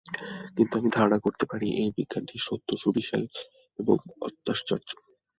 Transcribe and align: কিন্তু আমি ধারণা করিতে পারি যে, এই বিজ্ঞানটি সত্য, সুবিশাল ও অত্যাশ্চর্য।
কিন্তু 0.57 0.73
আমি 0.77 0.89
ধারণা 0.89 1.17
করিতে 1.19 1.45
পারি 1.45 1.65
যে, 1.69 1.75
এই 1.81 1.89
বিজ্ঞানটি 1.97 2.35
সত্য, 2.47 2.69
সুবিশাল 2.75 3.23
ও 3.79 3.91
অত্যাশ্চর্য। 4.21 4.89